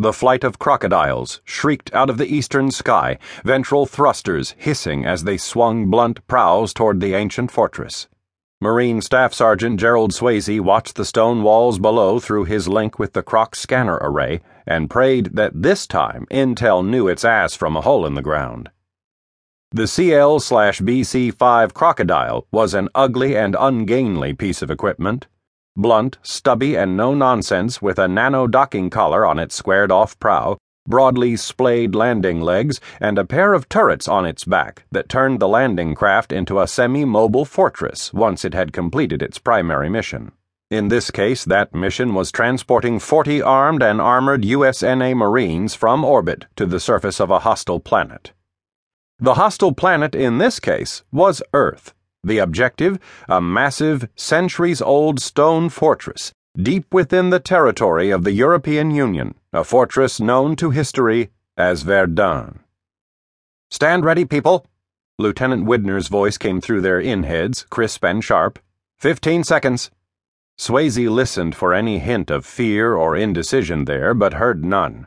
[0.00, 5.36] The flight of crocodiles shrieked out of the eastern sky, ventral thrusters hissing as they
[5.36, 8.08] swung blunt prows toward the ancient fortress.
[8.62, 13.22] Marine Staff Sergeant Gerald Swayze watched the stone walls below through his link with the
[13.22, 18.06] Croc scanner array and prayed that this time Intel knew its ass from a hole
[18.06, 18.70] in the ground.
[19.70, 25.26] The CL BC 5 Crocodile was an ugly and ungainly piece of equipment
[25.76, 30.56] blunt, stubby, and no nonsense, with a nano docking collar on its squared off prow,
[30.86, 35.48] broadly splayed landing legs, and a pair of turrets on its back that turned the
[35.48, 40.32] landing craft into a semi mobile fortress once it had completed its primary mission.
[40.70, 46.46] In this case, that mission was transporting 40 armed and armored USNA Marines from orbit
[46.56, 48.32] to the surface of a hostile planet.
[49.18, 52.98] The hostile planet in this case was Earth the objective,
[53.28, 59.64] a massive, centuries old stone fortress deep within the territory of the European Union, a
[59.64, 62.60] fortress known to history as Verdun.
[63.70, 64.66] Stand ready, people.
[65.18, 68.58] Lieutenant Widner's voice came through their in heads, crisp and sharp.
[68.98, 69.90] Fifteen seconds.
[70.58, 75.06] Swayze listened for any hint of fear or indecision there, but heard none.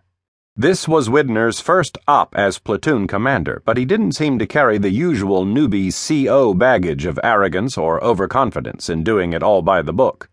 [0.56, 4.92] This was Widner's first op as platoon commander, but he didn't seem to carry the
[4.92, 10.30] usual newbie CO baggage of arrogance or overconfidence in doing it all by the book.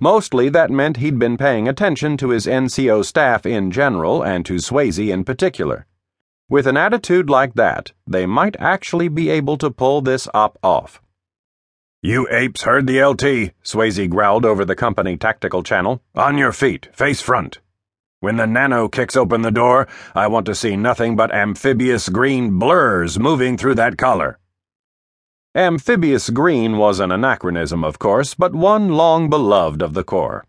[0.00, 4.54] Mostly that meant he'd been paying attention to his NCO staff in general and to
[4.54, 5.86] Swayze in particular.
[6.48, 11.02] With an attitude like that, they might actually be able to pull this op off.
[12.00, 16.00] You apes heard the LT, Swayze growled over the company tactical channel.
[16.14, 17.58] On your feet, face front.
[18.26, 22.58] When the nano kicks open the door, I want to see nothing but amphibious green
[22.58, 24.40] blurs moving through that collar.
[25.54, 30.44] Amphibious green was an anachronism, of course, but one long beloved of the Corps.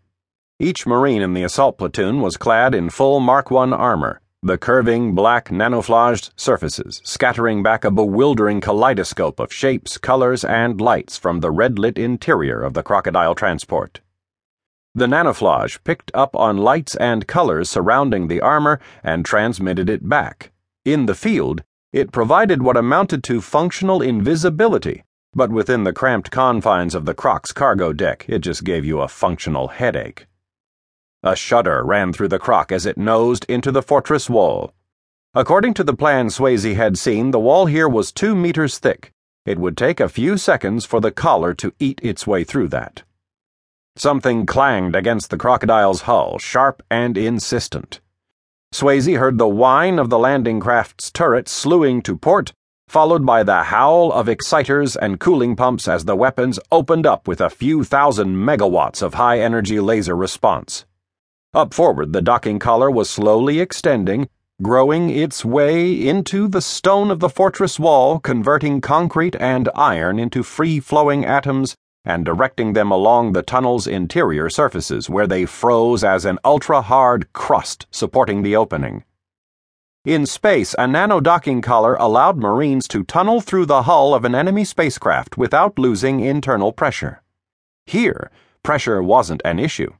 [0.58, 5.14] Each Marine in the assault platoon was clad in full Mark I armor, the curving
[5.14, 11.52] black nanoflaged surfaces scattering back a bewildering kaleidoscope of shapes, colors, and lights from the
[11.52, 14.00] red lit interior of the crocodile transport.
[14.98, 20.50] The nanoflage picked up on lights and colors surrounding the armor and transmitted it back.
[20.84, 26.96] In the field, it provided what amounted to functional invisibility, but within the cramped confines
[26.96, 30.26] of the Croc's cargo deck, it just gave you a functional headache.
[31.22, 34.72] A shudder ran through the Croc as it nosed into the fortress wall.
[35.32, 39.12] According to the plan Swayze had seen, the wall here was two meters thick.
[39.46, 43.04] It would take a few seconds for the collar to eat its way through that.
[43.98, 48.00] Something clanged against the crocodile's hull, sharp and insistent.
[48.72, 52.52] Swayze heard the whine of the landing craft's turret slewing to port,
[52.86, 57.40] followed by the howl of exciters and cooling pumps as the weapons opened up with
[57.40, 60.86] a few thousand megawatts of high energy laser response.
[61.52, 64.28] Up forward, the docking collar was slowly extending,
[64.62, 70.44] growing its way into the stone of the fortress wall, converting concrete and iron into
[70.44, 76.24] free flowing atoms and directing them along the tunnel's interior surfaces where they froze as
[76.24, 79.04] an ultra hard crust supporting the opening.
[80.04, 84.34] In space, a nano docking collar allowed Marines to tunnel through the hull of an
[84.34, 87.22] enemy spacecraft without losing internal pressure.
[87.84, 88.30] Here,
[88.62, 89.92] pressure wasn't an issue.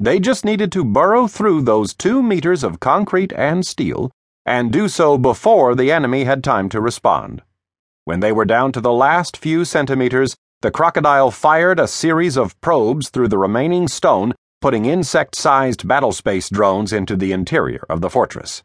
[0.00, 4.10] They just needed to burrow through those two meters of concrete and steel
[4.44, 7.42] and do so before the enemy had time to respond.
[8.04, 12.58] When they were down to the last few centimeters, the crocodile fired a series of
[12.60, 18.08] probes through the remaining stone, putting insect sized battlespace drones into the interior of the
[18.10, 18.62] fortress.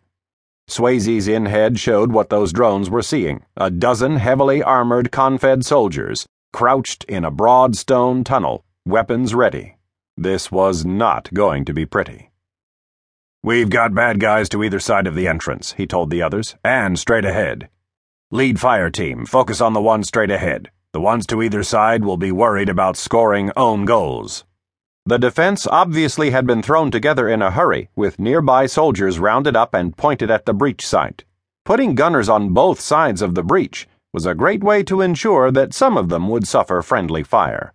[0.69, 6.25] Swayze's in head showed what those drones were seeing a dozen heavily armored Confed soldiers,
[6.53, 9.75] crouched in a broad stone tunnel, weapons ready.
[10.15, 12.31] This was not going to be pretty.
[13.43, 16.97] We've got bad guys to either side of the entrance, he told the others, and
[16.97, 17.69] straight ahead.
[18.31, 20.69] Lead fire team, focus on the one straight ahead.
[20.93, 24.43] The ones to either side will be worried about scoring own goals.
[25.05, 29.73] The defense obviously had been thrown together in a hurry, with nearby soldiers rounded up
[29.73, 31.23] and pointed at the breach site.
[31.63, 35.73] Putting gunners on both sides of the breach was a great way to ensure that
[35.73, 37.73] some of them would suffer friendly fire.